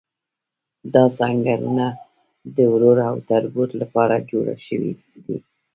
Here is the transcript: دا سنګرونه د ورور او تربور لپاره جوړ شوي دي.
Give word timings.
دا 0.93 1.03
سنګرونه 1.17 1.87
د 2.55 2.57
ورور 2.73 2.97
او 3.09 3.15
تربور 3.29 3.69
لپاره 3.81 4.15
جوړ 4.29 4.45
شوي 4.65 4.93
دي. 5.25 5.37